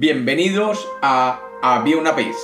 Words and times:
Bienvenidos 0.00 0.88
a 1.02 1.40
Había 1.60 1.96
una 1.96 2.12
vez. 2.12 2.36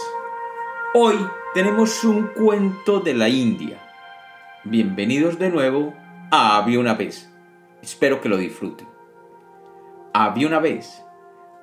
Hoy 0.93 1.15
tenemos 1.55 2.03
un 2.03 2.27
cuento 2.35 2.99
de 2.99 3.15
la 3.15 3.29
India. 3.29 3.79
Bienvenidos 4.65 5.39
de 5.39 5.51
nuevo 5.51 5.95
a 6.33 6.57
Había 6.57 6.81
una 6.81 6.95
vez. 6.95 7.33
Espero 7.81 8.21
que 8.21 8.29
lo 8.29 8.39
disfruten. 8.39 8.89
Había 10.13 10.49
una 10.49 10.59
vez. 10.59 11.05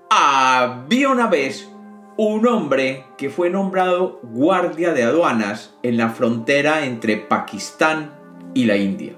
Había 0.09 1.09
una 1.09 1.27
vez 1.27 1.69
un 2.15 2.47
hombre 2.47 3.03
que 3.17 3.29
fue 3.29 3.49
nombrado 3.49 4.21
guardia 4.23 4.93
de 4.93 5.03
aduanas 5.03 5.75
en 5.83 5.97
la 5.97 6.11
frontera 6.11 6.85
entre 6.85 7.17
Pakistán 7.17 8.13
y 8.53 8.63
la 8.63 8.77
India. 8.77 9.17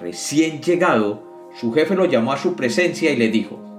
Recién 0.00 0.62
llegado, 0.62 1.50
su 1.60 1.74
jefe 1.74 1.94
lo 1.94 2.06
llamó 2.06 2.32
a 2.32 2.38
su 2.38 2.56
presencia 2.56 3.10
y 3.10 3.16
le 3.16 3.28
dijo, 3.28 3.75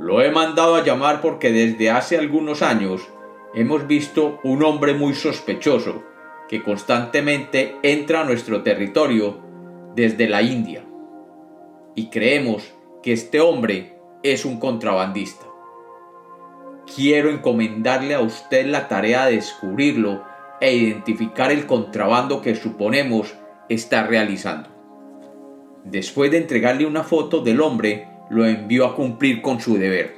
lo 0.00 0.22
he 0.22 0.30
mandado 0.30 0.76
a 0.76 0.82
llamar 0.82 1.20
porque 1.20 1.52
desde 1.52 1.90
hace 1.90 2.16
algunos 2.16 2.62
años 2.62 3.06
hemos 3.52 3.86
visto 3.86 4.40
un 4.42 4.64
hombre 4.64 4.94
muy 4.94 5.12
sospechoso 5.12 6.02
que 6.48 6.62
constantemente 6.62 7.76
entra 7.82 8.22
a 8.22 8.24
nuestro 8.24 8.62
territorio 8.62 9.38
desde 9.94 10.26
la 10.26 10.40
India. 10.40 10.86
Y 11.94 12.08
creemos 12.08 12.72
que 13.02 13.12
este 13.12 13.40
hombre 13.40 13.98
es 14.22 14.46
un 14.46 14.58
contrabandista. 14.58 15.44
Quiero 16.96 17.28
encomendarle 17.28 18.14
a 18.14 18.20
usted 18.20 18.66
la 18.66 18.88
tarea 18.88 19.26
de 19.26 19.36
descubrirlo 19.36 20.24
e 20.62 20.74
identificar 20.74 21.52
el 21.52 21.66
contrabando 21.66 22.40
que 22.40 22.56
suponemos 22.56 23.34
está 23.68 24.06
realizando. 24.06 24.70
Después 25.84 26.30
de 26.30 26.38
entregarle 26.38 26.86
una 26.86 27.04
foto 27.04 27.42
del 27.42 27.60
hombre, 27.60 28.09
lo 28.30 28.46
envió 28.46 28.86
a 28.86 28.94
cumplir 28.94 29.42
con 29.42 29.60
su 29.60 29.76
deber. 29.76 30.16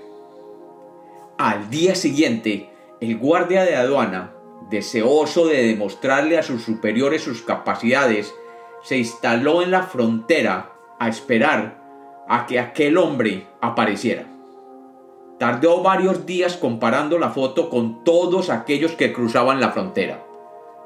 Al 1.39 1.71
día 1.71 1.95
siguiente, 1.95 2.71
el 3.01 3.19
guardia 3.19 3.65
de 3.65 3.75
aduana, 3.75 4.33
deseoso 4.71 5.47
de 5.47 5.67
demostrarle 5.67 6.39
a 6.39 6.43
sus 6.43 6.63
superiores 6.63 7.23
sus 7.23 7.43
capacidades, 7.43 8.33
se 8.83 8.99
instaló 8.99 9.63
en 9.63 9.71
la 9.71 9.83
frontera 9.83 10.73
a 11.01 11.09
esperar 11.09 11.83
a 12.29 12.47
que 12.47 12.61
aquel 12.61 12.99
hombre 12.99 13.47
apareciera. 13.61 14.27
Tardó 15.39 15.83
varios 15.83 16.27
días 16.27 16.57
comparando 16.57 17.19
la 17.19 17.31
foto 17.31 17.69
con 17.69 18.05
todos 18.05 18.51
aquellos 18.51 18.93
que 18.93 19.13
cruzaban 19.13 19.59
la 19.59 19.71
frontera 19.71 20.25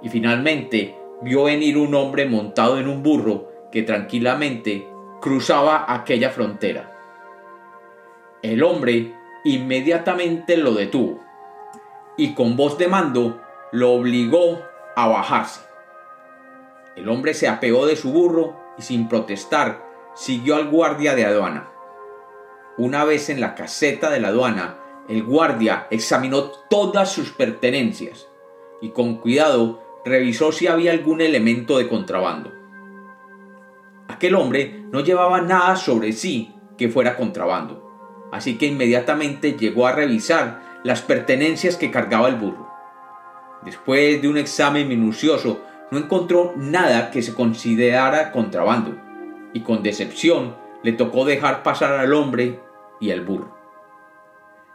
y 0.02 0.08
finalmente 0.08 0.96
vio 1.22 1.44
venir 1.44 1.76
un 1.76 1.94
hombre 1.94 2.26
montado 2.26 2.78
en 2.78 2.88
un 2.88 3.02
burro 3.02 3.48
que 3.72 3.82
tranquilamente 3.82 4.86
cruzaba 5.20 5.92
aquella 5.92 6.30
frontera. 6.30 6.95
El 8.42 8.62
hombre 8.62 9.14
inmediatamente 9.44 10.56
lo 10.56 10.74
detuvo 10.74 11.24
y 12.18 12.34
con 12.34 12.56
voz 12.56 12.76
de 12.78 12.88
mando 12.88 13.40
lo 13.72 13.92
obligó 13.92 14.62
a 14.94 15.08
bajarse. 15.08 15.60
El 16.96 17.08
hombre 17.08 17.32
se 17.32 17.48
apeó 17.48 17.86
de 17.86 17.96
su 17.96 18.12
burro 18.12 18.56
y 18.78 18.82
sin 18.82 19.08
protestar 19.08 19.84
siguió 20.14 20.56
al 20.56 20.68
guardia 20.68 21.14
de 21.14 21.24
aduana. 21.24 21.70
Una 22.76 23.04
vez 23.04 23.30
en 23.30 23.40
la 23.40 23.54
caseta 23.54 24.10
de 24.10 24.20
la 24.20 24.28
aduana, 24.28 24.78
el 25.08 25.22
guardia 25.22 25.86
examinó 25.90 26.50
todas 26.68 27.10
sus 27.10 27.32
pertenencias 27.32 28.28
y 28.82 28.90
con 28.90 29.16
cuidado 29.16 29.82
revisó 30.04 30.52
si 30.52 30.66
había 30.66 30.92
algún 30.92 31.20
elemento 31.20 31.78
de 31.78 31.88
contrabando. 31.88 32.52
Aquel 34.08 34.34
hombre 34.34 34.84
no 34.90 35.00
llevaba 35.00 35.40
nada 35.40 35.76
sobre 35.76 36.12
sí 36.12 36.54
que 36.76 36.88
fuera 36.88 37.16
contrabando 37.16 37.85
así 38.36 38.58
que 38.58 38.66
inmediatamente 38.66 39.52
llegó 39.54 39.86
a 39.86 39.92
revisar 39.92 40.60
las 40.84 41.00
pertenencias 41.00 41.76
que 41.76 41.90
cargaba 41.90 42.28
el 42.28 42.36
burro. 42.36 42.70
Después 43.64 44.20
de 44.20 44.28
un 44.28 44.36
examen 44.36 44.86
minucioso, 44.86 45.62
no 45.90 45.98
encontró 45.98 46.52
nada 46.56 47.10
que 47.10 47.22
se 47.22 47.34
considerara 47.34 48.30
contrabando, 48.32 48.94
y 49.54 49.60
con 49.60 49.82
decepción 49.82 50.54
le 50.82 50.92
tocó 50.92 51.24
dejar 51.24 51.62
pasar 51.62 51.94
al 51.94 52.12
hombre 52.12 52.60
y 53.00 53.10
al 53.10 53.22
burro. 53.22 53.56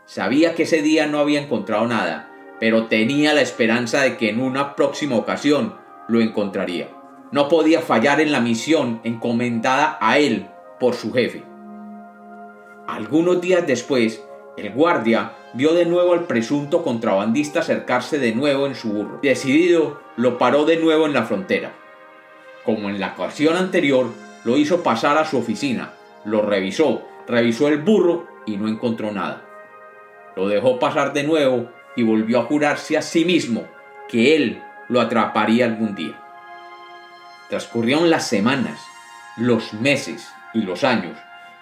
Sabía 0.05 0.55
que 0.55 0.63
ese 0.63 0.81
día 0.81 1.05
no 1.05 1.19
había 1.19 1.41
encontrado 1.41 1.85
nada, 1.85 2.31
pero 2.59 2.88
tenía 2.88 3.33
la 3.35 3.41
esperanza 3.41 4.01
de 4.01 4.17
que 4.17 4.29
en 4.29 4.41
una 4.41 4.75
próxima 4.75 5.16
ocasión 5.16 5.75
lo 6.07 6.19
encontraría. 6.19 6.89
No 7.31 7.47
podía 7.47 7.81
fallar 7.81 8.19
en 8.19 8.31
la 8.31 8.41
misión 8.41 9.01
encomendada 9.03 9.97
a 10.01 10.17
él 10.17 10.49
por 10.79 10.95
su 10.95 11.13
jefe. 11.13 11.50
Algunos 12.91 13.40
días 13.40 13.66
después, 13.66 14.22
el 14.57 14.72
guardia 14.72 15.31
vio 15.53 15.74
de 15.74 15.85
nuevo 15.85 16.12
al 16.12 16.25
presunto 16.25 16.84
contrabandista 16.84 17.62
acercarse 17.62 18.19
de 18.19 18.35
nuevo 18.35 18.68
en 18.68 18.75
su 18.75 18.91
burro. 18.91 19.19
Decidido, 19.24 20.02
lo 20.18 20.38
paró 20.38 20.66
de 20.66 20.75
nuevo 20.75 21.06
en 21.06 21.13
la 21.13 21.24
frontera. 21.24 21.72
Como 22.66 22.90
en 22.90 23.00
la 23.00 23.13
ocasión 23.13 23.56
anterior, 23.56 24.07
lo 24.44 24.57
hizo 24.57 24.84
pasar 24.84 25.18
a 25.18 25.24
su 25.24 25.38
oficina, 25.38 25.94
lo 26.25 26.41
revisó, 26.41 27.07
revisó 27.28 27.69
el 27.69 27.78
burro 27.78 28.28
y 28.46 28.57
no 28.57 28.68
encontró 28.68 29.13
nada. 29.13 29.41
Lo 30.35 30.50
dejó 30.50 30.78
pasar 30.78 31.13
de 31.13 31.23
nuevo 31.23 31.69
y 31.96 32.03
volvió 32.03 32.41
a 32.41 32.44
jurarse 32.44 32.97
a 32.97 33.02
sí 33.02 33.23
mismo 33.23 33.68
que 34.09 34.35
él 34.35 34.62
lo 34.90 35.00
atraparía 35.00 35.63
algún 35.63 35.96
día. 35.96 36.22
Transcurrieron 37.47 38.09
las 38.09 38.28
semanas, 38.28 38.81
los 39.38 39.72
meses 39.72 40.29
y 40.53 40.63
los 40.63 40.84
años 40.84 41.18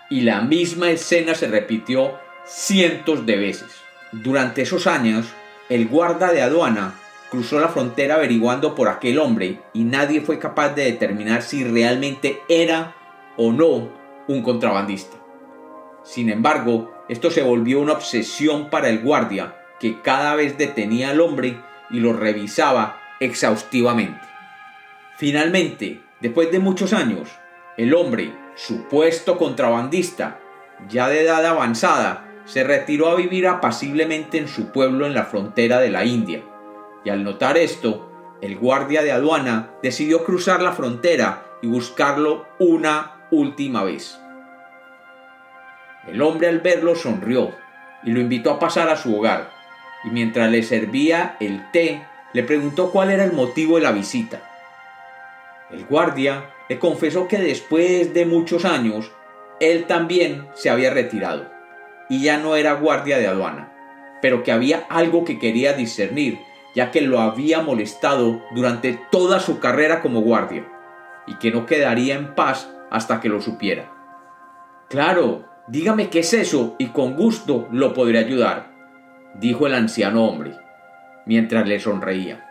y 0.10 0.22
la 0.22 0.42
misma 0.42 0.90
escena 0.90 1.36
se 1.36 1.48
repitió 1.48 2.20
cientos 2.46 3.26
de 3.26 3.38
veces. 3.38 3.70
Durante 4.12 4.64
esos 4.64 4.88
años, 4.88 5.28
el 5.70 5.88
guarda 5.88 6.32
de 6.32 6.42
aduana 6.42 6.96
cruzó 7.30 7.60
la 7.60 7.70
frontera 7.70 8.16
averiguando 8.16 8.74
por 8.74 8.88
aquel 8.88 9.20
hombre 9.20 9.60
y 9.74 9.84
nadie 9.84 10.22
fue 10.22 10.40
capaz 10.40 10.70
de 10.70 10.86
determinar 10.86 11.44
si 11.44 11.64
realmente 11.64 12.42
era 12.50 12.96
o 13.38 13.52
no 13.52 13.90
un 14.28 14.42
contrabandista. 14.42 15.18
Sin 16.04 16.30
embargo, 16.30 16.92
esto 17.08 17.30
se 17.30 17.44
volvió 17.44 17.80
una 17.80 17.94
obsesión 17.94 18.70
para 18.70 18.90
el 18.90 19.00
guardia, 19.00 19.56
que 19.80 20.02
cada 20.02 20.36
vez 20.36 20.58
detenía 20.58 21.12
al 21.12 21.22
hombre 21.22 21.62
y 21.90 22.00
lo 22.00 22.14
revisaba 22.14 23.00
exhaustivamente. 23.20 24.22
Finalmente, 25.18 26.02
después 26.20 26.52
de 26.52 26.60
muchos 26.60 26.94
años, 26.94 27.30
el 27.80 27.94
hombre, 27.94 28.34
supuesto 28.56 29.38
contrabandista, 29.38 30.42
ya 30.90 31.08
de 31.08 31.22
edad 31.22 31.46
avanzada, 31.46 32.30
se 32.44 32.66
retiró 32.66 33.08
a 33.08 33.16
vivir 33.16 33.48
apaciblemente 33.48 34.38
en 34.38 34.50
su 34.50 34.74
pueblo 34.74 35.06
en 35.06 35.14
la 35.14 35.24
frontera 35.24 35.80
de 35.80 35.90
la 35.90 36.04
India. 36.04 36.44
Y 37.06 37.10
al 37.10 37.24
notar 37.24 37.58
esto, 37.58 38.38
el 38.42 38.58
guardia 38.58 39.02
de 39.02 39.14
aduana 39.14 39.72
decidió 39.82 40.26
cruzar 40.26 40.62
la 40.62 40.74
frontera 40.74 41.46
y 41.62 41.68
buscarlo 41.68 42.48
una 42.60 43.28
última 43.32 43.86
vez. 43.86 44.20
El 46.06 46.22
hombre 46.22 46.50
al 46.50 46.60
verlo 46.60 46.96
sonrió 46.96 47.56
y 48.04 48.12
lo 48.12 48.20
invitó 48.20 48.52
a 48.52 48.60
pasar 48.60 48.90
a 48.90 48.98
su 48.98 49.18
hogar, 49.18 49.52
y 50.04 50.10
mientras 50.10 50.52
le 50.52 50.64
servía 50.64 51.38
el 51.40 51.72
té, 51.72 52.06
le 52.34 52.44
preguntó 52.44 52.92
cuál 52.92 53.10
era 53.10 53.24
el 53.24 53.32
motivo 53.32 53.78
de 53.78 53.84
la 53.84 53.94
visita. 53.94 54.49
El 55.72 55.86
guardia 55.86 56.52
le 56.68 56.80
confesó 56.80 57.28
que 57.28 57.38
después 57.38 58.14
de 58.14 58.26
muchos 58.26 58.66
años, 58.66 59.12
él 59.60 59.86
también 59.86 60.48
se 60.54 60.70
había 60.70 60.92
retirado 60.92 61.50
y 62.10 62.24
ya 62.24 62.38
no 62.38 62.56
era 62.56 62.74
guardia 62.74 63.20
de 63.20 63.28
aduana, 63.28 63.72
pero 64.22 64.44
que 64.44 64.52
había 64.52 64.86
algo 64.90 65.24
que 65.24 65.38
quería 65.38 65.74
discernir, 65.74 66.40
ya 66.76 66.92
que 66.92 67.02
lo 67.02 67.20
había 67.20 67.62
molestado 67.62 68.42
durante 68.56 69.00
toda 69.12 69.40
su 69.40 69.60
carrera 69.60 70.02
como 70.02 70.22
guardia, 70.22 70.68
y 71.28 71.36
que 71.36 71.52
no 71.52 71.68
quedaría 71.68 72.16
en 72.16 72.34
paz 72.34 72.70
hasta 72.90 73.20
que 73.20 73.30
lo 73.30 73.42
supiera. 73.42 73.92
Claro, 74.90 75.46
dígame 75.68 76.10
qué 76.10 76.20
es 76.20 76.34
eso 76.34 76.76
y 76.80 76.88
con 76.88 77.16
gusto 77.16 77.68
lo 77.72 77.94
podré 77.94 78.18
ayudar, 78.18 78.72
dijo 79.36 79.68
el 79.68 79.76
anciano 79.76 80.26
hombre, 80.26 80.58
mientras 81.28 81.68
le 81.68 81.80
sonreía. 81.80 82.49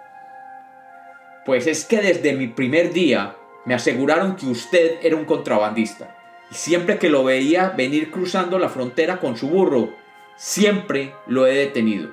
Pues 1.48 1.66
es 1.66 1.86
que 1.86 2.02
desde 2.02 2.34
mi 2.34 2.48
primer 2.48 2.92
día 2.92 3.38
me 3.64 3.72
aseguraron 3.72 4.36
que 4.36 4.44
usted 4.44 4.98
era 5.00 5.16
un 5.16 5.24
contrabandista. 5.24 6.14
Y 6.50 6.54
siempre 6.54 6.98
que 6.98 7.08
lo 7.08 7.24
veía 7.24 7.70
venir 7.70 8.10
cruzando 8.10 8.58
la 8.58 8.68
frontera 8.68 9.18
con 9.18 9.38
su 9.38 9.48
burro, 9.48 9.94
siempre 10.36 11.14
lo 11.26 11.46
he 11.46 11.54
detenido. 11.54 12.10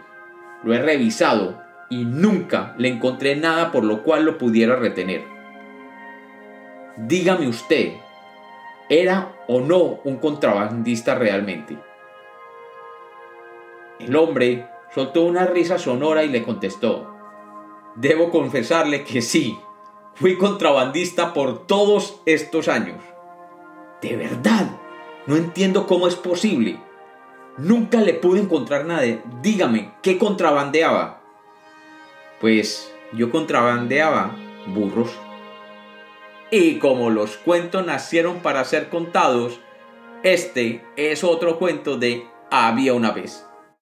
Lo 0.63 0.73
he 0.73 0.81
revisado 0.81 1.61
y 1.89 2.05
nunca 2.05 2.75
le 2.77 2.87
encontré 2.87 3.35
nada 3.35 3.73
por 3.73 3.83
lo 3.83 4.03
cual 4.03 4.23
lo 4.23 4.37
pudiera 4.37 4.77
retener. 4.77 5.25
Dígame 6.95 7.49
usted, 7.49 7.91
¿era 8.87 9.33
o 9.49 9.59
no 9.59 9.99
un 10.05 10.15
contrabandista 10.15 11.15
realmente? 11.15 11.77
El 13.99 14.15
hombre 14.15 14.65
soltó 14.93 15.23
una 15.25 15.45
risa 15.45 15.77
sonora 15.77 16.23
y 16.23 16.29
le 16.29 16.41
contestó, 16.41 17.14
Debo 17.95 18.29
confesarle 18.29 19.03
que 19.03 19.21
sí, 19.21 19.57
Fui 20.15 20.37
contrabandista 20.37 21.33
por 21.33 21.67
todos 21.67 22.21
estos 22.25 22.69
años. 22.69 23.03
De 24.01 24.15
verdad, 24.15 24.79
no 25.27 25.35
entiendo 25.35 25.87
cómo 25.87 26.07
es 26.07 26.15
posible. 26.15 26.79
Nunca 27.57 27.99
le 27.99 28.13
pude 28.13 28.39
encontrar 28.39 28.85
nada. 28.85 29.03
Dígame, 29.41 29.91
¿qué 30.01 30.17
contrabandeaba? 30.17 31.21
Pues 32.39 32.93
yo 33.11 33.29
contrabandeaba 33.29 34.37
burros. 34.67 35.11
Y 36.49 36.79
como 36.79 37.09
los 37.09 37.35
cuentos 37.35 37.85
nacieron 37.85 38.37
para 38.37 38.63
ser 38.63 38.87
contados, 38.87 39.59
este 40.23 40.85
es 40.95 41.25
otro 41.25 41.59
cuento 41.59 41.97
de 41.97 42.25
había 42.49 42.93
una 42.93 43.11
vez. 43.11 43.45